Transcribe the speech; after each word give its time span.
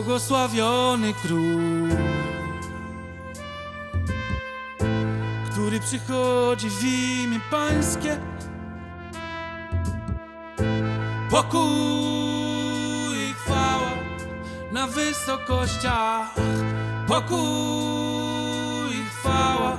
Błogosławiony 0.00 1.14
król, 1.14 1.88
który 5.50 5.80
przychodzi 5.80 6.70
w 6.70 6.84
imię 6.84 7.40
Pańskie. 7.50 8.18
Pokój 11.30 11.60
i 13.30 13.34
chwała 13.34 13.90
na 14.72 14.86
wysokościach. 14.86 16.34
Pokój 17.08 17.38
i 18.90 19.04
chwała 19.04 19.78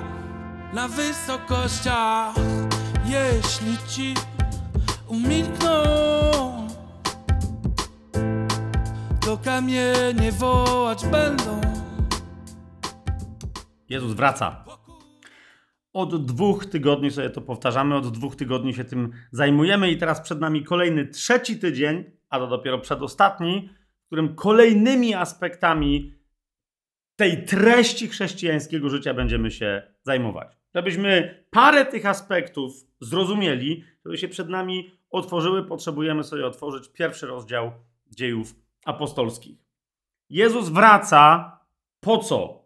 na 0.73 0.87
wysokościach. 0.87 2.35
Jeśli 3.05 3.77
ci 3.87 4.13
umilkną, 5.07 6.20
kamienie 9.61 10.31
wołać 10.31 11.05
będą. 11.05 11.61
Jezus 13.89 14.13
wraca. 14.13 14.65
Od 15.93 16.25
dwóch 16.25 16.65
tygodni 16.65 17.11
sobie 17.11 17.29
to 17.29 17.41
powtarzamy, 17.41 17.95
od 17.95 18.07
dwóch 18.07 18.35
tygodni 18.35 18.73
się 18.73 18.83
tym 18.83 19.11
zajmujemy 19.31 19.91
i 19.91 19.97
teraz 19.97 20.21
przed 20.21 20.39
nami 20.39 20.63
kolejny 20.63 21.07
trzeci 21.07 21.59
tydzień, 21.59 22.03
a 22.29 22.39
to 22.39 22.47
dopiero 22.47 22.79
przedostatni, 22.79 23.69
w 24.03 24.05
którym 24.05 24.35
kolejnymi 24.35 25.13
aspektami 25.13 26.15
tej 27.15 27.45
treści 27.45 28.07
chrześcijańskiego 28.07 28.89
życia 28.89 29.13
będziemy 29.13 29.51
się 29.51 29.81
zajmować. 30.03 30.57
Żebyśmy 30.75 31.43
parę 31.49 31.85
tych 31.85 32.05
aspektów 32.05 32.73
zrozumieli, 32.99 33.83
żeby 34.05 34.17
się 34.17 34.27
przed 34.27 34.49
nami 34.49 34.91
otworzyły, 35.09 35.65
potrzebujemy 35.65 36.23
sobie 36.23 36.45
otworzyć 36.45 36.89
pierwszy 36.89 37.27
rozdział 37.27 37.71
dziejów 38.11 38.61
apostolskich. 38.85 39.57
Jezus 40.29 40.69
wraca 40.69 41.51
po 41.99 42.17
co? 42.17 42.61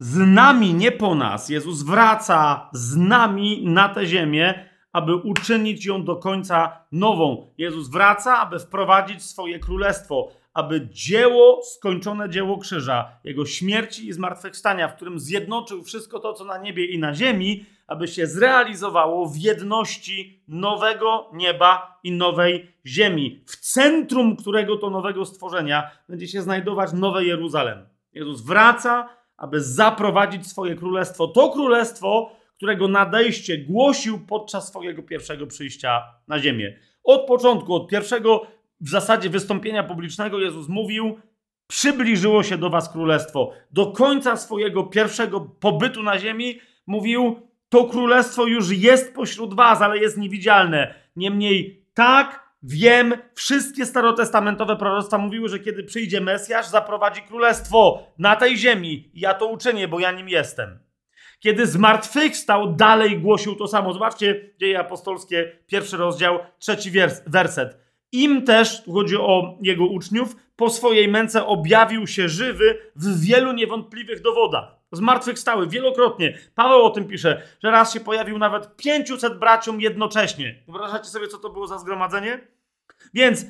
Z 0.00 0.16
nami, 0.18 0.74
nie 0.74 0.92
po 0.92 1.14
nas. 1.14 1.48
Jezus 1.48 1.82
wraca 1.82 2.70
z 2.72 2.96
nami 2.96 3.64
na 3.64 3.88
tę 3.88 4.06
ziemię, 4.06 4.68
aby 4.92 5.16
uczynić 5.16 5.86
ją 5.86 6.04
do 6.04 6.16
końca 6.16 6.84
nową. 6.92 7.54
Jezus 7.58 7.88
wraca, 7.88 8.38
aby 8.38 8.58
wprowadzić 8.58 9.22
swoje 9.22 9.58
królestwo, 9.58 10.28
aby 10.54 10.88
dzieło, 10.90 11.62
skończone 11.62 12.30
dzieło 12.30 12.58
krzyża, 12.58 13.18
jego 13.24 13.46
śmierci 13.46 14.08
i 14.08 14.12
zmartwychwstania, 14.12 14.88
w 14.88 14.96
którym 14.96 15.18
zjednoczył 15.18 15.84
wszystko 15.84 16.20
to, 16.20 16.32
co 16.32 16.44
na 16.44 16.58
niebie 16.58 16.86
i 16.86 16.98
na 16.98 17.14
ziemi, 17.14 17.66
aby 17.86 18.08
się 18.08 18.26
zrealizowało 18.26 19.28
w 19.28 19.36
jedności 19.36 20.42
nowego 20.48 21.30
nieba 21.32 22.00
i 22.04 22.12
nowej 22.12 22.68
ziemi, 22.86 23.42
w 23.46 23.56
centrum 23.56 24.36
którego 24.36 24.76
to 24.76 24.90
nowego 24.90 25.24
stworzenia 25.24 25.90
będzie 26.08 26.28
się 26.28 26.42
znajdować 26.42 26.92
nowe 26.92 27.24
Jeruzalem. 27.24 27.86
Jezus 28.12 28.40
wraca, 28.40 29.08
aby 29.36 29.60
zaprowadzić 29.60 30.46
swoje 30.46 30.74
królestwo. 30.74 31.28
To 31.28 31.50
królestwo, 31.50 32.30
którego 32.56 32.88
nadejście 32.88 33.58
głosił 33.58 34.26
podczas 34.26 34.68
swojego 34.68 35.02
pierwszego 35.02 35.46
przyjścia 35.46 36.02
na 36.28 36.38
ziemię. 36.38 36.78
Od 37.04 37.26
początku, 37.26 37.74
od 37.74 37.88
pierwszego 37.88 38.46
w 38.82 38.88
zasadzie 38.88 39.30
wystąpienia 39.30 39.82
publicznego 39.82 40.38
Jezus 40.38 40.68
mówił: 40.68 41.18
Przybliżyło 41.66 42.42
się 42.42 42.58
do 42.58 42.70
was 42.70 42.92
królestwo. 42.92 43.52
Do 43.70 43.86
końca 43.86 44.36
swojego 44.36 44.82
pierwszego 44.82 45.40
pobytu 45.40 46.02
na 46.02 46.18
ziemi 46.18 46.60
mówił: 46.86 47.48
To 47.68 47.84
królestwo 47.84 48.46
już 48.46 48.70
jest 48.70 49.14
pośród 49.14 49.54
was, 49.54 49.82
ale 49.82 49.98
jest 49.98 50.18
niewidzialne. 50.18 50.94
Niemniej 51.16 51.86
tak, 51.94 52.52
wiem, 52.62 53.14
wszystkie 53.34 53.86
starotestamentowe 53.86 54.76
proroctwa 54.76 55.18
mówiły, 55.18 55.48
że 55.48 55.58
kiedy 55.58 55.84
przyjdzie 55.84 56.20
Mesjasz, 56.20 56.66
zaprowadzi 56.66 57.22
królestwo 57.22 58.06
na 58.18 58.36
tej 58.36 58.56
ziemi. 58.56 59.10
Ja 59.14 59.34
to 59.34 59.46
uczynię, 59.46 59.88
bo 59.88 60.00
ja 60.00 60.12
nim 60.12 60.28
jestem. 60.28 60.78
Kiedy 61.40 61.66
zmartwychwstał, 61.66 62.72
dalej 62.72 63.18
głosił 63.18 63.54
to 63.54 63.68
samo. 63.68 63.92
Zobaczcie, 63.92 64.50
dzieje 64.60 64.78
apostolskie, 64.78 65.52
pierwszy 65.66 65.96
rozdział, 65.96 66.38
trzeci 66.58 66.90
werset. 67.26 67.82
Im 68.12 68.44
też, 68.44 68.84
tu 68.84 68.92
chodzi 68.92 69.16
o 69.16 69.58
jego 69.62 69.86
uczniów, 69.86 70.36
po 70.56 70.70
swojej 70.70 71.08
męce 71.08 71.46
objawił 71.46 72.06
się 72.06 72.28
żywy 72.28 72.78
w 72.96 73.20
wielu 73.20 73.52
niewątpliwych 73.52 74.22
dowodach. 74.22 74.76
Zmartwychwstały 74.92 75.68
wielokrotnie. 75.68 76.38
Paweł 76.54 76.82
o 76.82 76.90
tym 76.90 77.04
pisze, 77.04 77.42
że 77.62 77.70
raz 77.70 77.92
się 77.92 78.00
pojawił 78.00 78.38
nawet 78.38 78.76
500 78.76 79.38
braciom 79.38 79.80
jednocześnie. 79.80 80.62
Wyobrażacie 80.66 81.04
sobie, 81.04 81.28
co 81.28 81.38
to 81.38 81.50
było 81.50 81.66
za 81.66 81.78
zgromadzenie? 81.78 82.40
Więc 83.14 83.46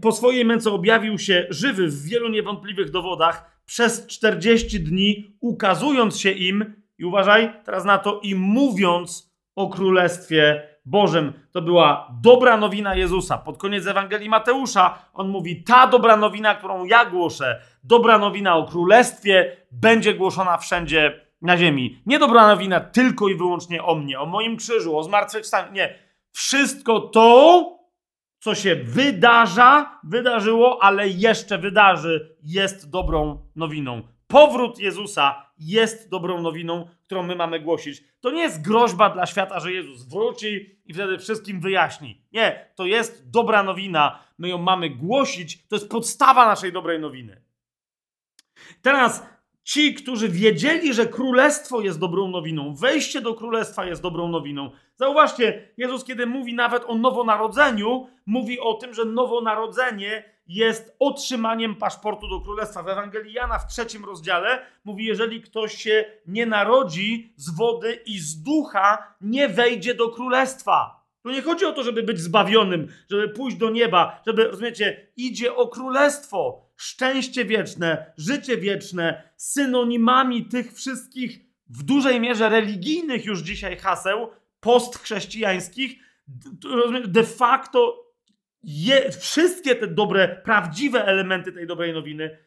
po 0.00 0.12
swojej 0.12 0.44
męce 0.44 0.70
objawił 0.70 1.18
się 1.18 1.46
żywy 1.50 1.88
w 1.88 2.02
wielu 2.02 2.28
niewątpliwych 2.28 2.90
dowodach 2.90 3.60
przez 3.66 4.06
40 4.06 4.80
dni, 4.80 5.36
ukazując 5.40 6.20
się 6.20 6.30
im, 6.30 6.74
i 6.98 7.04
uważaj 7.04 7.52
teraz 7.64 7.84
na 7.84 7.98
to, 7.98 8.20
i 8.22 8.34
mówiąc 8.34 9.32
o 9.56 9.68
Królestwie 9.68 10.67
Bożym. 10.88 11.32
To 11.52 11.62
była 11.62 12.08
dobra 12.22 12.56
nowina 12.56 12.94
Jezusa. 12.94 13.38
Pod 13.38 13.58
koniec 13.58 13.86
Ewangelii 13.86 14.28
Mateusza 14.28 14.98
on 15.14 15.28
mówi: 15.28 15.62
Ta 15.64 15.86
dobra 15.86 16.16
nowina, 16.16 16.54
którą 16.54 16.84
ja 16.84 17.04
głoszę, 17.04 17.60
dobra 17.84 18.18
nowina 18.18 18.56
o 18.56 18.64
królestwie, 18.64 19.56
będzie 19.72 20.14
głoszona 20.14 20.58
wszędzie 20.58 21.20
na 21.42 21.56
ziemi. 21.56 22.02
Nie 22.06 22.18
dobra 22.18 22.48
nowina 22.48 22.80
tylko 22.80 23.28
i 23.28 23.34
wyłącznie 23.34 23.84
o 23.84 23.94
mnie, 23.94 24.20
o 24.20 24.26
moim 24.26 24.56
krzyżu, 24.56 24.98
o 24.98 25.02
zmartwychwstaniu. 25.02 25.72
Nie. 25.72 25.98
Wszystko 26.32 27.00
to, 27.00 27.78
co 28.38 28.54
się 28.54 28.76
wydarza, 28.76 30.00
wydarzyło, 30.04 30.82
ale 30.82 31.08
jeszcze 31.08 31.58
wydarzy, 31.58 32.36
jest 32.42 32.90
dobrą 32.90 33.46
nowiną. 33.56 34.02
Powrót 34.26 34.78
Jezusa 34.78 35.47
jest 35.58 36.10
dobrą 36.10 36.42
nowiną, 36.42 36.88
którą 37.04 37.22
my 37.22 37.36
mamy 37.36 37.60
głosić. 37.60 38.04
To 38.20 38.30
nie 38.30 38.42
jest 38.42 38.62
groźba 38.62 39.10
dla 39.10 39.26
świata, 39.26 39.60
że 39.60 39.72
Jezus 39.72 40.08
wróci 40.08 40.80
i 40.86 40.94
wtedy 40.94 41.18
wszystkim 41.18 41.60
wyjaśni. 41.60 42.22
Nie, 42.32 42.70
to 42.74 42.86
jest 42.86 43.30
dobra 43.30 43.62
nowina. 43.62 44.18
My 44.38 44.48
ją 44.48 44.58
mamy 44.58 44.90
głosić. 44.90 45.66
To 45.68 45.76
jest 45.76 45.90
podstawa 45.90 46.46
naszej 46.46 46.72
dobrej 46.72 47.00
nowiny. 47.00 47.42
Teraz 48.82 49.26
ci, 49.68 49.94
którzy 49.94 50.28
wiedzieli, 50.28 50.94
że 50.94 51.06
królestwo 51.06 51.80
jest 51.80 52.00
dobrą 52.00 52.28
nowiną, 52.28 52.74
wejście 52.74 53.20
do 53.20 53.34
królestwa 53.34 53.84
jest 53.84 54.02
dobrą 54.02 54.28
nowiną. 54.28 54.70
Zauważcie, 54.96 55.68
Jezus, 55.76 56.04
kiedy 56.04 56.26
mówi 56.26 56.54
nawet 56.54 56.84
o 56.86 56.94
nowonarodzeniu, 56.94 58.08
mówi 58.26 58.60
o 58.60 58.74
tym, 58.74 58.94
że 58.94 59.04
nowonarodzenie 59.04 60.24
jest 60.48 60.96
otrzymaniem 60.98 61.76
paszportu 61.76 62.28
do 62.28 62.40
królestwa. 62.40 62.82
W 62.82 62.88
Ewangelii 62.88 63.32
Jana 63.32 63.58
w 63.58 63.66
trzecim 63.66 64.04
rozdziale 64.04 64.66
mówi, 64.84 65.04
jeżeli 65.04 65.40
ktoś 65.40 65.74
się 65.74 66.04
nie 66.26 66.46
narodzi 66.46 67.32
z 67.36 67.56
wody 67.56 68.02
i 68.06 68.18
z 68.18 68.42
ducha, 68.42 69.14
nie 69.20 69.48
wejdzie 69.48 69.94
do 69.94 70.08
królestwa. 70.08 70.98
Tu 71.22 71.30
nie 71.30 71.42
chodzi 71.42 71.64
o 71.64 71.72
to, 71.72 71.82
żeby 71.82 72.02
być 72.02 72.20
zbawionym, 72.20 72.88
żeby 73.10 73.28
pójść 73.28 73.56
do 73.56 73.70
nieba, 73.70 74.22
żeby, 74.26 74.44
rozumiecie, 74.44 75.06
idzie 75.16 75.54
o 75.54 75.68
królestwo, 75.68 76.68
szczęście 76.76 77.44
wieczne, 77.44 78.12
życie 78.16 78.56
wieczne, 78.56 79.22
synonimami 79.36 80.44
tych 80.44 80.72
wszystkich 80.72 81.40
w 81.70 81.82
dużej 81.82 82.20
mierze 82.20 82.48
religijnych 82.48 83.24
już 83.24 83.40
dzisiaj 83.40 83.76
haseł 83.76 84.30
postchrześcijańskich, 84.60 85.98
de 87.04 87.24
facto 87.24 88.07
je, 88.62 89.12
wszystkie 89.12 89.74
te 89.74 89.86
dobre, 89.86 90.40
prawdziwe 90.44 91.04
elementy 91.04 91.52
tej 91.52 91.66
dobrej 91.66 91.92
nowiny 91.92 92.38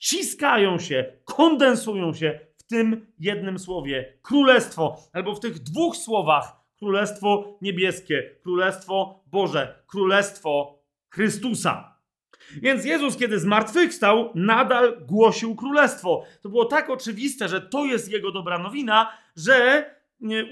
ściskają 0.00 0.78
się, 0.78 1.12
kondensują 1.24 2.14
się 2.14 2.40
w 2.56 2.62
tym 2.62 3.06
jednym 3.18 3.58
słowie 3.58 4.18
królestwo, 4.22 4.96
albo 5.12 5.34
w 5.34 5.40
tych 5.40 5.58
dwóch 5.58 5.96
słowach 5.96 6.60
królestwo 6.78 7.58
niebieskie, 7.62 8.30
królestwo 8.42 9.24
Boże, 9.26 9.82
królestwo 9.86 10.80
Chrystusa. 11.10 11.96
Więc 12.62 12.84
Jezus, 12.84 13.16
kiedy 13.16 13.38
zmartwychwstał, 13.38 14.32
nadal 14.34 15.00
głosił 15.06 15.56
królestwo. 15.56 16.24
To 16.42 16.48
było 16.48 16.64
tak 16.64 16.90
oczywiste, 16.90 17.48
że 17.48 17.60
to 17.60 17.84
jest 17.84 18.12
jego 18.12 18.32
dobra 18.32 18.58
nowina, 18.58 19.12
że 19.36 19.84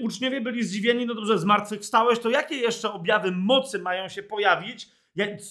uczniowie 0.01 0.41
byli 0.41 0.63
zdziwieni, 0.63 1.05
no 1.05 1.15
dobrze, 1.15 1.39
zmartwychwstałeś, 1.39 2.19
to 2.19 2.29
jakie 2.29 2.55
jeszcze 2.55 2.93
objawy 2.93 3.31
mocy 3.31 3.79
mają 3.79 4.09
się 4.09 4.23
pojawić? 4.23 4.87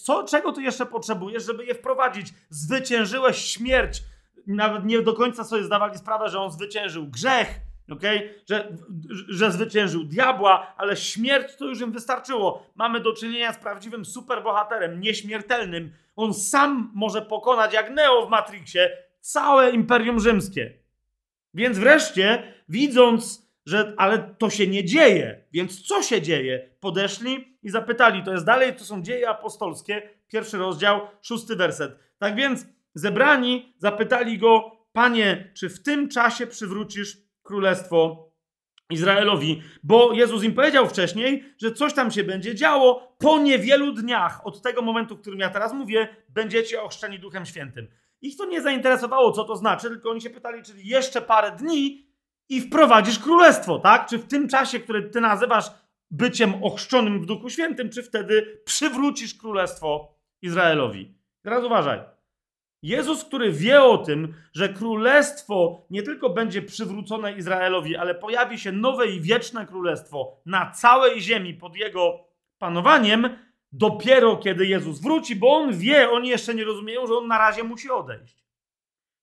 Co, 0.04 0.24
czego 0.24 0.52
ty 0.52 0.62
jeszcze 0.62 0.86
potrzebujesz, 0.86 1.46
żeby 1.46 1.64
je 1.64 1.74
wprowadzić? 1.74 2.34
Zwyciężyłeś 2.50 3.36
śmierć. 3.36 4.02
Nawet 4.46 4.84
nie 4.84 5.02
do 5.02 5.12
końca 5.12 5.44
sobie 5.44 5.64
zdawali 5.64 5.98
sprawę, 5.98 6.28
że 6.28 6.40
on 6.40 6.50
zwyciężył 6.50 7.06
grzech, 7.06 7.60
okay? 7.90 8.34
że, 8.48 8.76
że 9.28 9.52
zwyciężył 9.52 10.04
diabła, 10.04 10.74
ale 10.76 10.96
śmierć 10.96 11.56
to 11.56 11.64
już 11.64 11.80
im 11.80 11.92
wystarczyło. 11.92 12.66
Mamy 12.74 13.00
do 13.00 13.12
czynienia 13.12 13.52
z 13.52 13.58
prawdziwym 13.58 14.04
superbohaterem, 14.04 15.00
nieśmiertelnym. 15.00 15.92
On 16.16 16.34
sam 16.34 16.90
może 16.94 17.22
pokonać, 17.22 17.72
jak 17.72 17.90
Neo 17.90 18.26
w 18.26 18.30
Matrixie, 18.30 18.90
całe 19.20 19.70
Imperium 19.70 20.20
Rzymskie. 20.20 20.74
Więc 21.54 21.78
wreszcie, 21.78 22.52
widząc 22.68 23.47
że 23.68 23.94
ale 23.96 24.34
to 24.38 24.50
się 24.50 24.66
nie 24.66 24.84
dzieje. 24.84 25.44
Więc 25.52 25.82
co 25.82 26.02
się 26.02 26.22
dzieje? 26.22 26.70
Podeszli 26.80 27.58
i 27.62 27.70
zapytali. 27.70 28.22
To 28.22 28.32
jest 28.32 28.44
dalej, 28.44 28.74
to 28.74 28.84
są 28.84 29.02
dzieje 29.02 29.28
apostolskie, 29.28 30.02
pierwszy 30.28 30.58
rozdział, 30.58 31.00
szósty 31.22 31.56
werset. 31.56 31.98
Tak 32.18 32.36
więc 32.36 32.66
zebrani 32.94 33.74
zapytali 33.78 34.38
go, 34.38 34.70
panie, 34.92 35.52
czy 35.56 35.68
w 35.68 35.82
tym 35.82 36.08
czasie 36.08 36.46
przywrócisz 36.46 37.16
królestwo 37.42 38.30
Izraelowi? 38.90 39.62
Bo 39.82 40.12
Jezus 40.12 40.44
im 40.44 40.54
powiedział 40.54 40.88
wcześniej, 40.88 41.44
że 41.58 41.72
coś 41.72 41.94
tam 41.94 42.10
się 42.10 42.24
będzie 42.24 42.54
działo 42.54 43.16
po 43.18 43.38
niewielu 43.38 43.92
dniach. 43.92 44.46
Od 44.46 44.62
tego 44.62 44.82
momentu, 44.82 45.16
w 45.16 45.20
którym 45.20 45.40
ja 45.40 45.50
teraz 45.50 45.72
mówię, 45.72 46.08
będziecie 46.28 46.82
ochrzczeni 46.82 47.18
Duchem 47.18 47.46
Świętym. 47.46 47.88
Ich 48.22 48.36
to 48.36 48.44
nie 48.44 48.62
zainteresowało, 48.62 49.32
co 49.32 49.44
to 49.44 49.56
znaczy, 49.56 49.88
tylko 49.88 50.10
oni 50.10 50.20
się 50.20 50.30
pytali, 50.30 50.62
czyli 50.62 50.88
jeszcze 50.88 51.20
parę 51.20 51.56
dni 51.56 52.07
i 52.48 52.60
wprowadzisz 52.60 53.18
królestwo, 53.18 53.78
tak? 53.78 54.08
Czy 54.08 54.18
w 54.18 54.26
tym 54.26 54.48
czasie, 54.48 54.80
który 54.80 55.10
ty 55.10 55.20
nazywasz 55.20 55.70
byciem 56.10 56.64
ochrzczonym 56.64 57.22
w 57.22 57.26
Duchu 57.26 57.50
Świętym, 57.50 57.90
czy 57.90 58.02
wtedy 58.02 58.60
przywrócisz 58.64 59.34
królestwo 59.34 60.14
Izraelowi? 60.42 61.14
Teraz 61.42 61.64
uważaj. 61.64 62.00
Jezus, 62.82 63.24
który 63.24 63.52
wie 63.52 63.82
o 63.82 63.98
tym, 63.98 64.34
że 64.54 64.68
królestwo 64.68 65.86
nie 65.90 66.02
tylko 66.02 66.30
będzie 66.30 66.62
przywrócone 66.62 67.32
Izraelowi, 67.32 67.96
ale 67.96 68.14
pojawi 68.14 68.58
się 68.58 68.72
nowe 68.72 69.06
i 69.06 69.20
wieczne 69.20 69.66
królestwo 69.66 70.40
na 70.46 70.70
całej 70.70 71.20
ziemi 71.20 71.54
pod 71.54 71.76
jego 71.76 72.24
panowaniem, 72.58 73.38
dopiero 73.72 74.36
kiedy 74.36 74.66
Jezus 74.66 75.00
wróci, 75.00 75.36
bo 75.36 75.56
on 75.56 75.78
wie, 75.78 76.10
oni 76.10 76.28
jeszcze 76.28 76.54
nie 76.54 76.64
rozumieją, 76.64 77.06
że 77.06 77.14
on 77.14 77.26
na 77.26 77.38
razie 77.38 77.64
musi 77.64 77.90
odejść. 77.90 78.44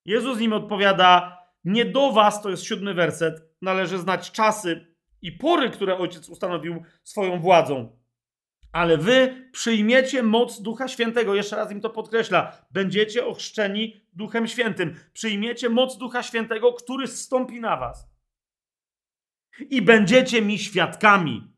Jezus 0.04 0.40
im 0.40 0.52
odpowiada: 0.52 1.38
Nie 1.66 1.84
do 1.84 2.12
was, 2.12 2.42
to 2.42 2.50
jest 2.50 2.64
siódmy 2.64 2.94
werset, 2.94 3.42
należy 3.62 3.98
znać 3.98 4.30
czasy 4.30 4.96
i 5.22 5.32
pory, 5.32 5.70
które 5.70 5.98
ojciec 5.98 6.28
ustanowił 6.28 6.82
swoją 7.04 7.40
władzą. 7.40 7.98
Ale 8.72 8.98
wy 8.98 9.48
przyjmiecie 9.52 10.22
moc 10.22 10.62
Ducha 10.62 10.88
Świętego. 10.88 11.34
Jeszcze 11.34 11.56
raz 11.56 11.72
im 11.72 11.80
to 11.80 11.90
podkreśla. 11.90 12.66
Będziecie 12.70 13.26
ochrzczeni 13.26 14.00
Duchem 14.12 14.46
Świętym. 14.46 14.94
Przyjmiecie 15.12 15.68
moc 15.68 15.98
Ducha 15.98 16.22
Świętego, 16.22 16.72
który 16.72 17.06
zstąpi 17.06 17.60
na 17.60 17.76
was. 17.76 18.10
I 19.70 19.82
będziecie 19.82 20.42
mi 20.42 20.58
świadkami 20.58 21.52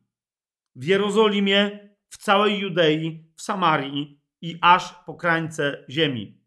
w 0.75 0.85
Jerozolimie, 0.85 1.89
w 2.09 2.17
całej 2.17 2.59
Judei, 2.59 3.25
w 3.35 3.41
Samarii 3.41 4.21
i 4.41 4.57
aż 4.61 4.93
po 5.05 5.15
krańce 5.15 5.85
ziemi. 5.89 6.38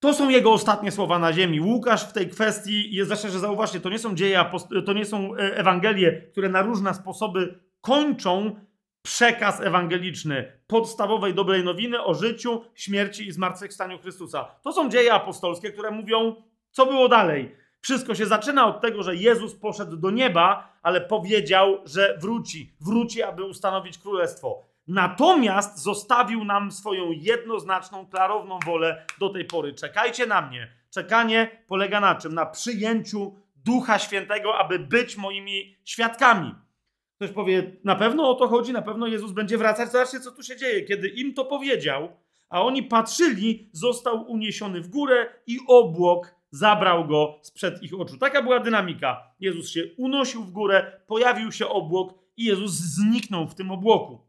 To 0.00 0.14
są 0.14 0.28
jego 0.28 0.52
ostatnie 0.52 0.90
słowa 0.90 1.18
na 1.18 1.32
ziemi. 1.32 1.60
Łukasz 1.60 2.04
w 2.04 2.12
tej 2.12 2.28
kwestii 2.28 2.94
jest 2.94 3.08
zawsze, 3.08 3.30
że 3.30 3.38
zauważcie, 3.38 3.80
to 3.80 3.90
nie 3.90 3.98
są 3.98 4.14
dzieje, 4.14 4.44
to 4.86 4.92
nie 4.92 5.04
są 5.04 5.34
e, 5.34 5.56
Ewangelie, 5.56 6.12
które 6.32 6.48
na 6.48 6.62
różne 6.62 6.94
sposoby 6.94 7.60
kończą 7.80 8.56
przekaz 9.02 9.60
ewangeliczny 9.60 10.52
podstawowej 10.66 11.34
dobrej 11.34 11.64
nowiny 11.64 12.04
o 12.04 12.14
życiu, 12.14 12.62
śmierci 12.74 13.28
i 13.28 13.32
zmartwychwstaniu 13.32 13.98
Chrystusa. 13.98 14.44
To 14.62 14.72
są 14.72 14.90
dzieje 14.90 15.14
apostolskie, 15.14 15.72
które 15.72 15.90
mówią, 15.90 16.42
co 16.70 16.86
było 16.86 17.08
dalej. 17.08 17.56
Wszystko 17.80 18.14
się 18.14 18.26
zaczyna 18.26 18.66
od 18.66 18.80
tego, 18.80 19.02
że 19.02 19.16
Jezus 19.16 19.54
poszedł 19.54 19.96
do 19.96 20.10
nieba, 20.10 20.72
ale 20.82 21.00
powiedział, 21.00 21.78
że 21.84 22.18
wróci. 22.20 22.72
Wróci, 22.80 23.22
aby 23.22 23.44
ustanowić 23.44 23.98
królestwo. 23.98 24.67
Natomiast 24.88 25.82
zostawił 25.82 26.44
nam 26.44 26.72
swoją 26.72 27.10
jednoznaczną, 27.10 28.06
klarowną 28.06 28.58
wolę 28.66 29.06
do 29.20 29.28
tej 29.28 29.44
pory. 29.44 29.74
Czekajcie 29.74 30.26
na 30.26 30.42
mnie. 30.42 30.72
Czekanie 30.90 31.64
polega 31.66 32.00
na 32.00 32.14
czym? 32.14 32.34
Na 32.34 32.46
przyjęciu 32.46 33.34
Ducha 33.56 33.98
Świętego, 33.98 34.58
aby 34.58 34.78
być 34.78 35.16
moimi 35.16 35.76
świadkami. 35.84 36.54
Ktoś 37.16 37.30
powie, 37.30 37.76
na 37.84 37.96
pewno 37.96 38.30
o 38.30 38.34
to 38.34 38.48
chodzi, 38.48 38.72
na 38.72 38.82
pewno 38.82 39.06
Jezus 39.06 39.32
będzie 39.32 39.58
wracać. 39.58 39.92
Zobaczcie, 39.92 40.20
co 40.20 40.32
tu 40.32 40.42
się 40.42 40.56
dzieje. 40.56 40.82
Kiedy 40.82 41.08
im 41.08 41.34
to 41.34 41.44
powiedział, 41.44 42.08
a 42.48 42.62
oni 42.62 42.82
patrzyli, 42.82 43.70
został 43.72 44.30
uniesiony 44.30 44.80
w 44.80 44.88
górę 44.88 45.26
i 45.46 45.58
obłok 45.66 46.34
zabrał 46.50 47.06
go 47.06 47.38
sprzed 47.42 47.82
ich 47.82 48.00
oczu. 48.00 48.18
Taka 48.18 48.42
była 48.42 48.60
dynamika. 48.60 49.34
Jezus 49.40 49.70
się 49.70 49.84
unosił 49.96 50.44
w 50.44 50.50
górę, 50.50 51.00
pojawił 51.06 51.52
się 51.52 51.68
obłok 51.68 52.14
i 52.36 52.44
Jezus 52.44 52.72
zniknął 52.72 53.48
w 53.48 53.54
tym 53.54 53.70
obłoku. 53.70 54.27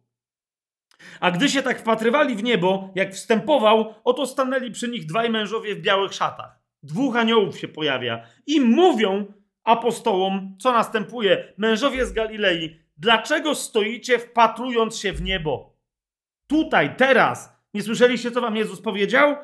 A 1.20 1.32
gdy 1.32 1.50
się 1.50 1.62
tak 1.62 1.80
wpatrywali 1.80 2.36
w 2.36 2.44
niebo, 2.44 2.90
jak 2.96 3.14
wstępował, 3.14 3.94
oto 4.04 4.28
stanęli 4.28 4.72
przy 4.72 4.88
nich 4.88 5.06
dwaj 5.06 5.30
mężowie 5.30 5.76
w 5.76 5.82
białych 5.82 6.14
szatach. 6.14 6.60
Dwóch 6.84 7.16
aniołów 7.16 7.60
się 7.60 7.68
pojawia 7.68 8.24
i 8.48 8.62
mówią 8.62 9.34
apostołom, 9.64 10.56
co 10.60 10.72
następuje. 10.72 11.54
Mężowie 11.58 12.06
z 12.06 12.14
Galilei, 12.14 12.80
dlaczego 12.98 13.56
stoicie 13.56 14.20
wpatrując 14.20 14.98
się 14.98 15.14
w 15.14 15.22
niebo? 15.22 15.78
Tutaj, 16.48 16.96
teraz. 16.98 17.60
Nie 17.74 17.82
słyszeliście, 17.82 18.32
co 18.32 18.42
wam 18.42 18.56
Jezus 18.56 18.82
powiedział? 18.82 19.36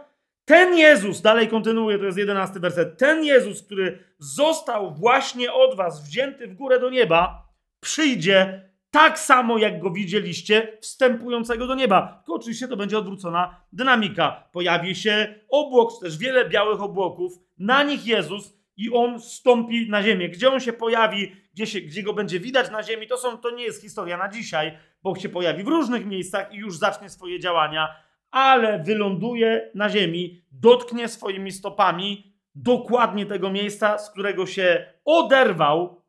Ten 0.45 0.77
Jezus, 0.77 1.21
dalej 1.21 1.47
kontynuuje, 1.47 1.99
to 1.99 2.05
jest 2.05 2.17
jedenasty 2.17 2.59
werset, 2.59 2.97
ten 2.97 3.23
Jezus, 3.23 3.63
który 3.63 3.99
został 4.19 4.95
właśnie 4.95 5.53
od 5.53 5.75
was 5.75 6.07
wzięty 6.07 6.47
w 6.47 6.53
górę 6.53 6.79
do 6.79 6.89
nieba, 6.89 7.47
przyjdzie 7.79 8.69
tak 8.95 9.19
samo, 9.19 9.57
jak 9.57 9.79
go 9.79 9.91
widzieliście, 9.91 10.77
wstępującego 10.81 11.67
do 11.67 11.75
nieba. 11.75 12.21
Tylko 12.25 12.33
oczywiście 12.33 12.67
to 12.67 12.77
będzie 12.77 12.97
odwrócona 12.97 13.61
dynamika. 13.73 14.49
Pojawi 14.51 14.95
się 14.95 15.35
obłok, 15.49 15.93
czy 15.93 15.99
też 15.99 16.17
wiele 16.17 16.49
białych 16.49 16.81
obłoków, 16.81 17.33
na 17.57 17.83
nich 17.83 18.05
Jezus 18.05 18.53
i 18.77 18.93
on 18.93 19.21
stąpi 19.21 19.89
na 19.89 20.03
ziemię. 20.03 20.29
Gdzie 20.29 20.51
on 20.51 20.59
się 20.59 20.73
pojawi, 20.73 21.31
gdzie, 21.53 21.67
się, 21.67 21.81
gdzie 21.81 22.03
go 22.03 22.13
będzie 22.13 22.39
widać 22.39 22.71
na 22.71 22.83
ziemi, 22.83 23.07
to, 23.07 23.17
są, 23.17 23.37
to 23.37 23.51
nie 23.51 23.63
jest 23.63 23.81
historia 23.81 24.17
na 24.17 24.29
dzisiaj, 24.29 24.77
bo 25.03 25.15
się 25.15 25.29
pojawi 25.29 25.63
w 25.63 25.67
różnych 25.67 26.05
miejscach 26.05 26.53
i 26.53 26.57
już 26.57 26.77
zacznie 26.77 27.09
swoje 27.09 27.39
działania, 27.39 27.95
ale 28.31 28.83
wyląduje 28.83 29.71
na 29.73 29.89
ziemi, 29.89 30.41
dotknie 30.51 31.07
swoimi 31.07 31.51
stopami 31.51 32.33
dokładnie 32.55 33.25
tego 33.25 33.49
miejsca, 33.49 33.97
z 33.97 34.11
którego 34.11 34.45
się 34.45 34.85
oderwał 35.05 36.04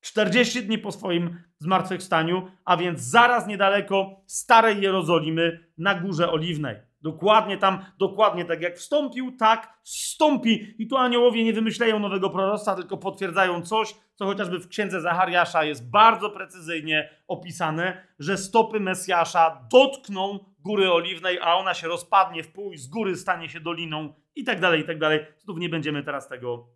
40 0.00 0.62
dni 0.62 0.78
po 0.78 0.92
swoim 0.92 1.42
zmartwychwstaniu, 1.58 2.50
a 2.64 2.76
więc 2.76 3.00
zaraz 3.00 3.46
niedaleko 3.46 4.22
Starej 4.26 4.82
Jerozolimy 4.82 5.68
na 5.78 5.94
Górze 5.94 6.32
Oliwnej. 6.32 6.76
Dokładnie 7.02 7.58
tam, 7.58 7.84
dokładnie 7.98 8.44
tak 8.44 8.62
jak 8.62 8.78
wstąpił, 8.78 9.36
tak 9.36 9.78
stąpi. 9.82 10.74
I 10.78 10.88
tu 10.88 10.96
aniołowie 10.96 11.44
nie 11.44 11.52
wymyślają 11.52 11.98
nowego 11.98 12.30
proroctwa, 12.30 12.74
tylko 12.74 12.96
potwierdzają 12.96 13.62
coś, 13.62 13.94
co 14.14 14.26
chociażby 14.26 14.58
w 14.58 14.68
księdze 14.68 15.00
Zachariasza 15.00 15.64
jest 15.64 15.90
bardzo 15.90 16.30
precyzyjnie 16.30 17.10
opisane, 17.28 18.06
że 18.18 18.36
stopy 18.36 18.80
Mesjasza 18.80 19.66
dotkną 19.72 20.38
Góry 20.58 20.92
Oliwnej, 20.92 21.38
a 21.42 21.54
ona 21.54 21.74
się 21.74 21.88
rozpadnie 21.88 22.42
w 22.42 22.52
pół 22.52 22.72
i 22.72 22.78
z 22.78 22.88
góry 22.88 23.16
stanie 23.16 23.48
się 23.48 23.60
doliną 23.60 24.14
i 24.34 24.44
tak 24.44 24.60
dalej, 24.60 24.80
i 24.80 24.84
tak 24.84 24.98
dalej. 24.98 25.20
Znów 25.38 25.58
nie 25.58 25.68
będziemy 25.68 26.02
teraz 26.02 26.28
tego 26.28 26.68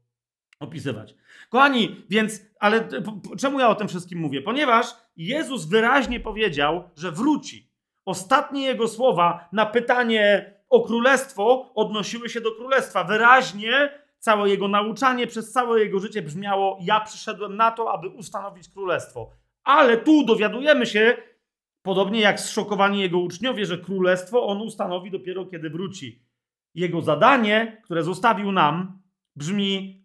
opisywać. 0.61 1.15
Kochani, 1.51 2.05
więc, 2.11 2.41
ale 2.61 2.89
czemu 3.39 3.61
ja 3.61 3.69
o 3.69 3.75
tym 3.75 3.89
wszystkim 3.89 4.19
mówię? 4.19 4.43
Ponieważ 4.43 4.87
Jezus 5.17 5.65
wyraźnie 5.65 6.21
powiedział, 6.21 6.91
że 6.97 7.13
wróci. 7.13 7.71
Ostatnie 8.05 8.67
jego 8.67 8.89
słowa 8.89 9.49
na 9.53 9.67
pytanie 9.67 10.55
o 10.69 10.81
królestwo 10.81 11.73
odnosiły 11.75 12.29
się 12.29 12.41
do 12.41 12.53
królestwa. 12.53 13.05
Wyraźnie 13.05 13.91
całe 14.19 14.49
jego 14.49 14.69
nauczanie 14.69 15.27
przez 15.27 15.53
całe 15.53 15.81
jego 15.81 15.99
życie 15.99 16.23
brzmiało: 16.23 16.79
Ja 16.81 17.01
przyszedłem 17.01 17.57
na 17.57 17.71
to, 17.71 17.93
aby 17.93 18.09
ustanowić 18.09 18.69
królestwo. 18.69 19.31
Ale 19.65 19.97
tu 19.97 20.25
dowiadujemy 20.25 20.87
się, 20.87 21.17
podobnie 21.83 22.21
jak 22.21 22.41
zszokowani 22.41 23.01
jego 23.01 23.19
uczniowie, 23.19 23.67
że 23.67 23.79
królestwo 23.79 24.47
on 24.47 24.61
ustanowi 24.61 25.11
dopiero 25.11 25.47
kiedy 25.47 25.71
wróci. 25.71 26.23
Jego 26.75 27.01
zadanie, 27.01 27.81
które 27.85 28.03
zostawił 28.03 28.53
nam, 28.53 29.03
brzmi: 29.37 30.04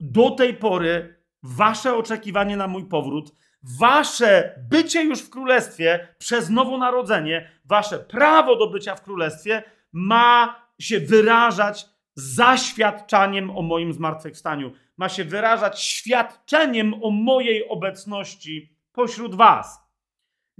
Do 0.00 0.30
tej 0.30 0.54
pory 0.54 1.16
wasze 1.42 1.94
oczekiwanie 1.94 2.56
na 2.56 2.68
mój 2.68 2.84
powrót 2.84 3.32
wasze 3.62 4.54
bycie 4.70 5.02
już 5.02 5.20
w 5.20 5.30
królestwie 5.30 6.08
przez 6.18 6.50
nowonarodzenie, 6.50 7.50
wasze 7.64 7.98
prawo 7.98 8.56
do 8.56 8.66
bycia 8.66 8.94
w 8.94 9.02
królestwie 9.02 9.62
ma 9.92 10.60
się 10.80 11.00
wyrażać 11.00 11.86
zaświadczaniem 12.14 13.56
o 13.56 13.62
moim 13.62 13.92
zmartwychwstaniu. 13.92 14.72
Ma 14.96 15.08
się 15.08 15.24
wyrażać 15.24 15.82
świadczeniem 15.82 16.94
o 17.04 17.10
mojej 17.10 17.68
obecności 17.68 18.76
pośród 18.92 19.34
was. 19.34 19.89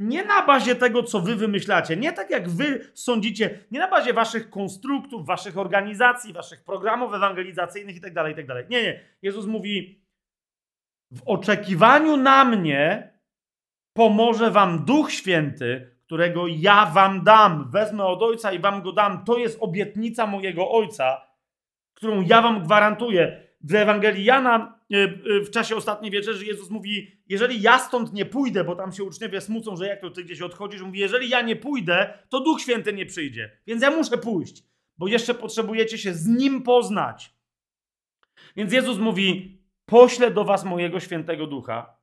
Nie 0.00 0.24
na 0.24 0.46
bazie 0.46 0.74
tego, 0.74 1.02
co 1.02 1.20
wy 1.20 1.36
wymyślacie, 1.36 1.96
nie 1.96 2.12
tak 2.12 2.30
jak 2.30 2.48
wy 2.48 2.90
sądzicie, 2.94 3.58
nie 3.70 3.78
na 3.78 3.88
bazie 3.88 4.12
waszych 4.12 4.50
konstruktów, 4.50 5.26
waszych 5.26 5.58
organizacji, 5.58 6.32
waszych 6.32 6.64
programów 6.64 7.14
ewangelizacyjnych 7.14 7.94
itd., 7.94 8.14
tak 8.14 8.28
itd. 8.28 8.54
Tak 8.54 8.70
nie, 8.70 8.82
nie. 8.82 9.00
Jezus 9.22 9.46
mówi, 9.46 10.00
w 11.10 11.22
oczekiwaniu 11.26 12.16
na 12.16 12.44
mnie 12.44 13.12
pomoże 13.92 14.50
wam 14.50 14.84
Duch 14.84 15.12
Święty, 15.12 15.96
którego 16.06 16.46
ja 16.46 16.86
wam 16.86 17.24
dam. 17.24 17.70
Wezmę 17.70 18.04
od 18.04 18.22
Ojca 18.22 18.52
i 18.52 18.58
wam 18.58 18.82
go 18.82 18.92
dam. 18.92 19.24
To 19.24 19.38
jest 19.38 19.58
obietnica 19.60 20.26
mojego 20.26 20.70
Ojca, 20.70 21.26
którą 21.94 22.22
ja 22.22 22.42
wam 22.42 22.64
gwarantuję. 22.64 23.49
W 23.60 23.74
Ewangelii 23.74 24.24
Jana 24.24 24.80
y, 24.92 24.96
y, 24.96 25.44
w 25.44 25.50
czasie 25.50 25.76
ostatniej 25.76 26.10
wieczerzy 26.10 26.46
Jezus 26.46 26.70
mówi, 26.70 27.12
jeżeli 27.28 27.62
ja 27.62 27.78
stąd 27.78 28.12
nie 28.12 28.26
pójdę, 28.26 28.64
bo 28.64 28.76
tam 28.76 28.92
się 28.92 29.04
uczniowie 29.04 29.40
smucą, 29.40 29.76
że 29.76 29.86
jak 29.86 30.00
to 30.00 30.10
ty 30.10 30.24
gdzieś 30.24 30.40
odchodzisz, 30.40 30.82
mówi, 30.82 30.98
jeżeli 30.98 31.28
ja 31.28 31.42
nie 31.42 31.56
pójdę, 31.56 32.18
to 32.28 32.40
Duch 32.40 32.60
Święty 32.60 32.92
nie 32.92 33.06
przyjdzie. 33.06 33.50
Więc 33.66 33.82
ja 33.82 33.90
muszę 33.90 34.18
pójść, 34.18 34.64
bo 34.98 35.08
jeszcze 35.08 35.34
potrzebujecie 35.34 35.98
się 35.98 36.14
z 36.14 36.26
Nim 36.26 36.62
poznać. 36.62 37.34
Więc 38.56 38.72
Jezus 38.72 38.98
mówi, 38.98 39.58
poślę 39.86 40.30
do 40.30 40.44
was 40.44 40.64
mojego 40.64 41.00
świętego 41.00 41.46
ducha. 41.46 41.96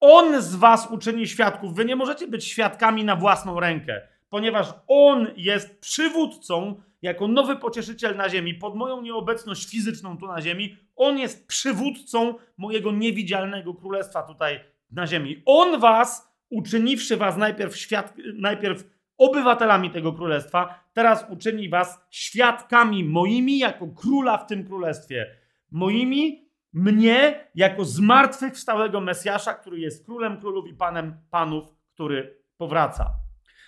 On 0.00 0.42
z 0.42 0.56
was 0.56 0.90
uczyni 0.90 1.26
świadków. 1.28 1.74
Wy 1.74 1.84
nie 1.84 1.96
możecie 1.96 2.28
być 2.28 2.44
świadkami 2.44 3.04
na 3.04 3.16
własną 3.16 3.60
rękę, 3.60 4.08
ponieważ 4.32 4.74
On 4.88 5.26
jest 5.36 5.80
przywódcą, 5.80 6.82
jako 7.02 7.28
nowy 7.28 7.56
pocieszyciel 7.56 8.16
na 8.16 8.28
ziemi, 8.28 8.54
pod 8.54 8.74
moją 8.74 9.02
nieobecność 9.02 9.70
fizyczną 9.70 10.18
tu 10.18 10.26
na 10.26 10.40
ziemi. 10.40 10.76
On 10.96 11.18
jest 11.18 11.48
przywódcą 11.48 12.34
mojego 12.58 12.92
niewidzialnego 12.92 13.74
królestwa 13.74 14.22
tutaj 14.22 14.60
na 14.90 15.06
ziemi. 15.06 15.42
On 15.46 15.80
was, 15.80 16.34
uczyniwszy 16.50 17.16
was 17.16 17.36
najpierw, 17.36 17.76
świad... 17.76 18.14
najpierw 18.34 18.84
obywatelami 19.18 19.90
tego 19.90 20.12
królestwa, 20.12 20.84
teraz 20.92 21.26
uczyni 21.30 21.68
was 21.68 22.06
świadkami 22.10 23.04
moimi 23.04 23.58
jako 23.58 23.86
króla 23.88 24.38
w 24.38 24.46
tym 24.46 24.66
królestwie. 24.66 25.36
Moimi 25.70 26.48
mnie 26.72 27.48
jako 27.54 27.84
zmartwychwstałego 27.84 29.00
Mesjasza, 29.00 29.54
który 29.54 29.80
jest 29.80 30.04
królem 30.04 30.40
królów 30.40 30.68
i 30.68 30.74
panem 30.74 31.16
panów, 31.30 31.64
który 31.94 32.42
powraca. 32.56 33.21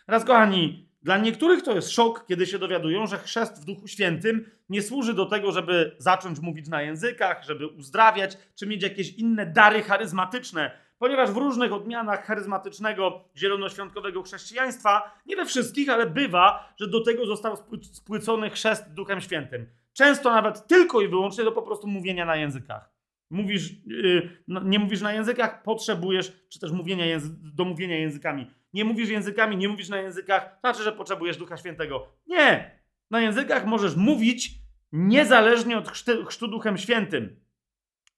Teraz, 0.06 0.24
kochani, 0.24 0.88
dla 1.02 1.18
niektórych 1.18 1.62
to 1.62 1.74
jest 1.74 1.90
szok, 1.90 2.26
kiedy 2.26 2.46
się 2.46 2.58
dowiadują, 2.58 3.06
że 3.06 3.18
chrzest 3.18 3.62
w 3.62 3.64
Duchu 3.64 3.88
Świętym 3.88 4.50
nie 4.68 4.82
służy 4.82 5.14
do 5.14 5.26
tego, 5.26 5.52
żeby 5.52 5.96
zacząć 5.98 6.40
mówić 6.40 6.68
na 6.68 6.82
językach, 6.82 7.44
żeby 7.44 7.66
uzdrawiać, 7.66 8.38
czy 8.54 8.66
mieć 8.66 8.82
jakieś 8.82 9.12
inne 9.12 9.46
dary 9.46 9.82
charyzmatyczne, 9.82 10.70
ponieważ 10.98 11.30
w 11.30 11.36
różnych 11.36 11.72
odmianach 11.72 12.26
charyzmatycznego, 12.26 13.24
zielonoświątkowego 13.36 14.22
chrześcijaństwa, 14.22 15.14
nie 15.26 15.36
we 15.36 15.46
wszystkich, 15.46 15.88
ale 15.88 16.06
bywa, 16.06 16.72
że 16.80 16.88
do 16.88 17.00
tego 17.00 17.26
został 17.26 17.56
spłycony 17.92 18.50
chrzest 18.50 18.94
Duchem 18.94 19.20
Świętym. 19.20 19.66
Często 19.92 20.30
nawet 20.30 20.66
tylko 20.66 21.00
i 21.00 21.08
wyłącznie 21.08 21.44
do 21.44 21.52
po 21.52 21.62
prostu 21.62 21.86
mówienia 21.86 22.24
na 22.24 22.36
językach. 22.36 22.93
Mówisz, 23.34 23.72
yy, 23.86 24.30
nie 24.64 24.78
mówisz 24.78 25.00
na 25.00 25.12
językach, 25.12 25.62
potrzebujesz, 25.62 26.32
czy 26.48 26.58
też 26.60 26.72
mówienia 26.72 27.04
języ- 27.06 27.34
do 27.54 27.64
mówienia 27.64 27.96
językami. 27.96 28.50
Nie 28.72 28.84
mówisz 28.84 29.08
językami, 29.08 29.56
nie 29.56 29.68
mówisz 29.68 29.88
na 29.88 29.96
językach, 29.96 30.56
znaczy, 30.60 30.82
że 30.82 30.92
potrzebujesz 30.92 31.36
Ducha 31.36 31.56
Świętego. 31.56 32.06
Nie! 32.26 32.80
Na 33.10 33.20
językach 33.20 33.66
możesz 33.66 33.96
mówić 33.96 34.50
niezależnie 34.92 35.78
od 35.78 35.88
chrztu, 35.88 36.24
chrztu 36.24 36.48
Duchem 36.48 36.78
Świętym. 36.78 37.40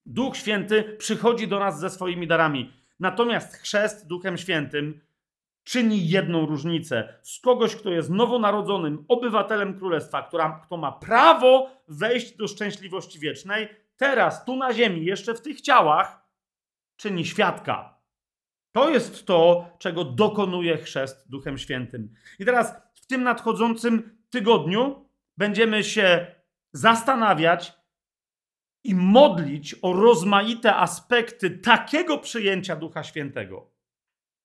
Duch 0.06 0.36
Święty 0.36 0.96
przychodzi 0.98 1.48
do 1.48 1.58
nas 1.58 1.80
ze 1.80 1.90
swoimi 1.90 2.26
darami. 2.26 2.72
Natomiast 3.00 3.56
chrzest 3.56 4.06
Duchem 4.06 4.36
Świętym 4.36 5.00
czyni 5.66 6.08
jedną 6.08 6.46
różnicę. 6.46 7.18
Z 7.22 7.40
kogoś, 7.40 7.76
kto 7.76 7.90
jest 7.90 8.10
nowonarodzonym 8.10 9.04
obywatelem 9.08 9.78
królestwa, 9.78 10.22
która, 10.22 10.60
kto 10.64 10.76
ma 10.76 10.92
prawo 10.92 11.70
wejść 11.88 12.36
do 12.36 12.48
szczęśliwości 12.48 13.18
wiecznej, 13.18 13.68
teraz, 13.96 14.44
tu 14.44 14.56
na 14.56 14.72
ziemi, 14.72 15.04
jeszcze 15.04 15.34
w 15.34 15.40
tych 15.40 15.60
ciałach, 15.60 16.26
czyni 16.96 17.24
świadka. 17.24 17.98
To 18.72 18.90
jest 18.90 19.26
to, 19.26 19.68
czego 19.78 20.04
dokonuje 20.04 20.76
chrzest 20.76 21.30
Duchem 21.30 21.58
Świętym. 21.58 22.14
I 22.38 22.44
teraz 22.44 22.74
w 22.94 23.06
tym 23.06 23.22
nadchodzącym 23.22 24.18
tygodniu 24.30 25.08
będziemy 25.36 25.84
się 25.84 26.26
zastanawiać 26.72 27.72
i 28.84 28.94
modlić 28.94 29.76
o 29.82 29.92
rozmaite 29.92 30.74
aspekty 30.74 31.50
takiego 31.50 32.18
przyjęcia 32.18 32.76
Ducha 32.76 33.02
Świętego, 33.02 33.75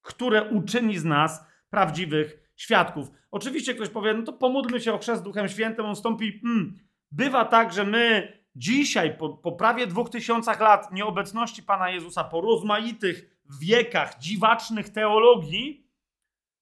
które 0.01 0.49
uczyni 0.49 0.97
z 0.97 1.05
nas 1.05 1.45
prawdziwych 1.69 2.51
świadków. 2.55 3.11
Oczywiście 3.31 3.73
ktoś 3.73 3.89
powie, 3.89 4.13
no 4.13 4.23
to 4.23 4.33
pomódlmy 4.33 4.79
się 4.79 4.93
o 4.93 4.97
chrzest 4.97 5.23
Duchem 5.23 5.47
Świętym, 5.47 5.85
on 5.85 5.95
stąpi. 5.95 6.39
Hmm. 6.39 6.79
Bywa 7.11 7.45
tak, 7.45 7.73
że 7.73 7.83
my 7.83 8.33
dzisiaj, 8.55 9.17
po, 9.17 9.29
po 9.29 9.51
prawie 9.51 9.87
dwóch 9.87 10.09
tysiącach 10.09 10.59
lat 10.59 10.91
nieobecności 10.91 11.63
Pana 11.63 11.89
Jezusa, 11.89 12.23
po 12.23 12.41
rozmaitych 12.41 13.39
wiekach 13.61 14.19
dziwacznych 14.19 14.89
teologii, 14.89 15.87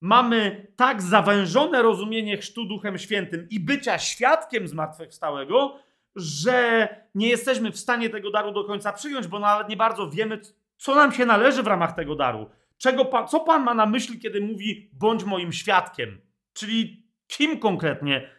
mamy 0.01 0.67
tak 0.75 1.01
zawężone 1.01 1.81
rozumienie 1.81 2.37
chrztu 2.37 2.65
Duchem 2.65 2.97
Świętym 2.97 3.47
i 3.49 3.59
bycia 3.59 3.97
świadkiem 3.97 4.67
zmartwychwstałego, 4.67 5.79
że 6.15 6.87
nie 7.15 7.27
jesteśmy 7.27 7.71
w 7.71 7.79
stanie 7.79 8.09
tego 8.09 8.31
daru 8.31 8.51
do 8.51 8.63
końca 8.63 8.93
przyjąć, 8.93 9.27
bo 9.27 9.39
nawet 9.39 9.69
nie 9.69 9.77
bardzo 9.77 10.09
wiemy, 10.09 10.41
co 10.77 10.95
nam 10.95 11.11
się 11.11 11.25
należy 11.25 11.63
w 11.63 11.67
ramach 11.67 11.95
tego 11.95 12.15
daru. 12.15 12.49
Czego 12.79 13.05
pan, 13.05 13.27
co 13.27 13.39
Pan 13.39 13.63
ma 13.63 13.73
na 13.73 13.85
myśli, 13.85 14.19
kiedy 14.19 14.41
mówi 14.41 14.89
bądź 14.93 15.23
moim 15.23 15.53
świadkiem? 15.53 16.21
Czyli 16.53 17.03
kim 17.27 17.59
konkretnie? 17.59 18.29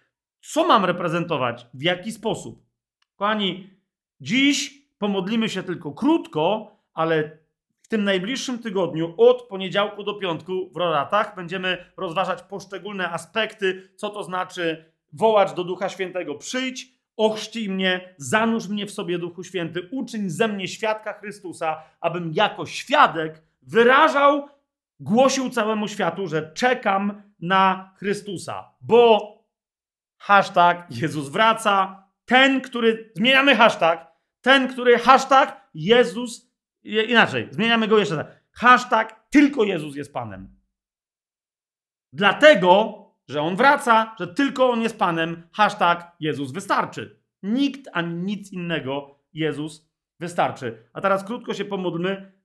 Co 0.40 0.68
mam 0.68 0.84
reprezentować? 0.84 1.66
W 1.74 1.82
jaki 1.82 2.12
sposób? 2.12 2.66
Kochani, 3.16 3.70
dziś 4.20 4.82
pomodlimy 4.98 5.48
się 5.48 5.62
tylko 5.62 5.92
krótko, 5.92 6.76
ale 6.94 7.38
w 7.82 7.88
tym 7.88 8.04
najbliższym 8.04 8.58
tygodniu, 8.58 9.14
od 9.16 9.42
poniedziałku 9.42 10.02
do 10.02 10.14
piątku 10.14 10.70
w 10.74 10.76
Roratach, 10.76 11.36
będziemy 11.36 11.92
rozważać 11.96 12.42
poszczególne 12.42 13.10
aspekty, 13.10 13.90
co 13.96 14.10
to 14.10 14.22
znaczy 14.22 14.92
wołać 15.12 15.52
do 15.52 15.64
Ducha 15.64 15.88
Świętego, 15.88 16.34
przyjdź, 16.34 16.92
ochrzcij 17.16 17.68
mnie, 17.68 18.14
zanurz 18.16 18.68
mnie 18.68 18.86
w 18.86 18.90
sobie 18.90 19.18
Duchu 19.18 19.44
Święty, 19.44 19.88
uczyń 19.90 20.30
ze 20.30 20.48
mnie 20.48 20.68
świadka 20.68 21.12
Chrystusa, 21.12 21.82
abym 22.00 22.32
jako 22.34 22.66
świadek 22.66 23.49
wyrażał, 23.70 24.48
głosił 25.00 25.50
całemu 25.50 25.88
światu, 25.88 26.26
że 26.26 26.52
czekam 26.52 27.22
na 27.40 27.94
Chrystusa, 27.98 28.74
bo 28.80 29.34
hashtag 30.18 30.86
Jezus 30.90 31.28
wraca, 31.28 32.04
ten, 32.24 32.60
który, 32.60 33.12
zmieniamy 33.14 33.56
hashtag, 33.56 34.06
ten, 34.40 34.68
który 34.68 34.98
hashtag 34.98 35.68
Jezus, 35.74 36.50
inaczej, 36.82 37.48
zmieniamy 37.50 37.88
go 37.88 37.98
jeszcze 37.98 38.16
tak, 38.16 38.40
hashtag 38.52 39.26
tylko 39.30 39.64
Jezus 39.64 39.96
jest 39.96 40.12
Panem. 40.12 40.56
Dlatego, 42.12 42.96
że 43.28 43.42
On 43.42 43.56
wraca, 43.56 44.16
że 44.18 44.26
tylko 44.26 44.70
On 44.70 44.82
jest 44.82 44.98
Panem, 44.98 45.48
hashtag 45.52 46.16
Jezus 46.20 46.52
wystarczy. 46.52 47.20
Nikt 47.42 47.88
ani 47.92 48.14
nic 48.14 48.52
innego 48.52 49.18
Jezus 49.32 49.90
wystarczy. 50.20 50.88
A 50.92 51.00
teraz 51.00 51.24
krótko 51.24 51.54
się 51.54 51.64
pomódlmy 51.64 52.39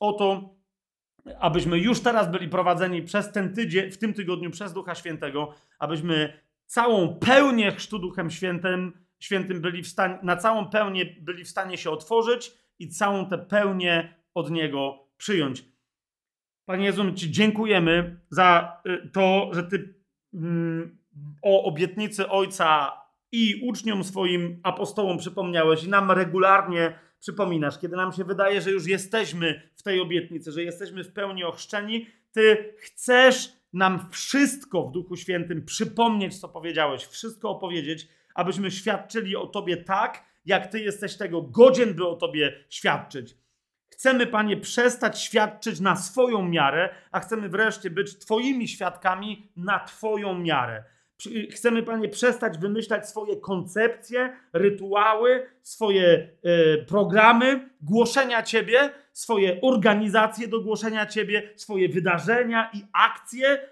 o 0.00 0.12
to, 0.12 0.54
abyśmy 1.40 1.78
już 1.78 2.00
teraz 2.00 2.30
byli 2.30 2.48
prowadzeni 2.48 3.02
przez 3.02 3.32
ten 3.32 3.54
tydzień, 3.54 3.90
w 3.90 3.98
tym 3.98 4.14
tygodniu 4.14 4.50
przez 4.50 4.72
Ducha 4.72 4.94
Świętego, 4.94 5.54
abyśmy 5.78 6.32
całą 6.66 7.14
pełnię 7.14 7.72
chrztu 7.72 7.98
Duchem 7.98 8.30
Świętym, 8.30 8.92
Świętym 9.18 9.60
byli 9.60 9.82
w 9.82 9.88
stanie, 9.88 10.18
na 10.22 10.36
całą 10.36 10.66
pełnię 10.66 11.06
byli 11.20 11.44
w 11.44 11.48
stanie 11.48 11.78
się 11.78 11.90
otworzyć 11.90 12.52
i 12.78 12.88
całą 12.88 13.26
tę 13.26 13.38
pełnię 13.38 14.14
od 14.34 14.50
Niego 14.50 15.06
przyjąć. 15.16 15.64
Panie 16.64 16.84
Jezu, 16.84 17.12
Ci 17.12 17.30
dziękujemy 17.30 18.20
za 18.30 18.76
y, 18.86 19.10
to, 19.12 19.50
że 19.52 19.62
Ty 19.62 19.94
mm, 20.34 20.98
o 21.42 21.64
obietnicy 21.64 22.28
Ojca 22.28 22.92
i 23.32 23.60
uczniom 23.68 24.04
swoim 24.04 24.60
apostołom 24.62 25.18
przypomniałeś 25.18 25.84
i 25.84 25.88
nam 25.88 26.10
regularnie 26.10 26.98
przypominasz, 27.20 27.78
kiedy 27.78 27.96
nam 27.96 28.12
się 28.12 28.24
wydaje, 28.24 28.60
że 28.60 28.70
już 28.70 28.86
jesteśmy 28.86 29.62
w 29.76 29.82
tej 29.82 30.00
obietnicy, 30.00 30.52
że 30.52 30.62
jesteśmy 30.62 31.04
w 31.04 31.12
pełni 31.12 31.44
ochrzczeni, 31.44 32.06
Ty 32.32 32.74
chcesz 32.78 33.52
nam 33.72 34.10
wszystko 34.10 34.82
w 34.82 34.92
Duchu 34.92 35.16
Świętym 35.16 35.64
przypomnieć, 35.64 36.40
co 36.40 36.48
powiedziałeś, 36.48 37.06
wszystko 37.06 37.50
opowiedzieć, 37.50 38.08
abyśmy 38.34 38.70
świadczyli 38.70 39.36
o 39.36 39.46
Tobie 39.46 39.76
tak, 39.76 40.24
jak 40.44 40.66
Ty 40.66 40.80
jesteś 40.80 41.16
tego 41.16 41.42
godzien, 41.42 41.94
by 41.94 42.06
o 42.06 42.16
Tobie 42.16 42.64
świadczyć. 42.68 43.36
Chcemy, 43.90 44.26
Panie, 44.26 44.56
przestać 44.56 45.22
świadczyć 45.22 45.80
na 45.80 45.96
swoją 45.96 46.48
miarę, 46.48 46.94
a 47.10 47.20
chcemy 47.20 47.48
wreszcie 47.48 47.90
być 47.90 48.18
Twoimi 48.18 48.68
świadkami 48.68 49.48
na 49.56 49.80
Twoją 49.80 50.38
miarę. 50.38 50.84
Chcemy, 51.50 51.82
Panie, 51.82 52.08
przestać 52.08 52.58
wymyślać 52.58 53.08
swoje 53.08 53.36
koncepcje, 53.36 54.36
rytuały, 54.52 55.46
swoje 55.62 56.28
y, 56.46 56.84
programy 56.88 57.68
głoszenia 57.80 58.42
Ciebie, 58.42 58.90
swoje 59.12 59.60
organizacje 59.60 60.48
do 60.48 60.60
głoszenia 60.60 61.06
Ciebie, 61.06 61.50
swoje 61.56 61.88
wydarzenia 61.88 62.70
i 62.74 62.82
akcje. 62.92 63.68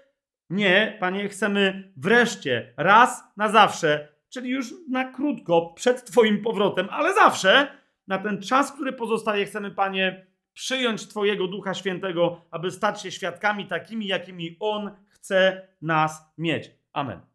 Nie, 0.49 0.97
Panie, 0.99 1.29
chcemy 1.29 1.91
wreszcie, 1.97 2.73
raz 2.77 3.23
na 3.37 3.49
zawsze, 3.49 4.07
czyli 4.29 4.49
już 4.49 4.73
na 4.89 5.11
krótko 5.11 5.73
przed 5.75 6.05
Twoim 6.05 6.41
powrotem, 6.41 6.87
ale 6.91 7.13
zawsze, 7.13 7.67
na 8.07 8.17
ten 8.17 8.41
czas, 8.41 8.71
który 8.71 8.93
pozostaje, 8.93 9.45
chcemy, 9.45 9.71
Panie, 9.71 10.25
przyjąć 10.53 11.07
Twojego 11.07 11.47
Ducha 11.47 11.73
Świętego, 11.73 12.41
aby 12.51 12.71
stać 12.71 13.01
się 13.01 13.11
świadkami 13.11 13.65
takimi, 13.67 14.07
jakimi 14.07 14.57
On 14.59 14.91
chce 15.07 15.67
nas 15.81 16.33
mieć. 16.37 16.71
Amen. 16.93 17.28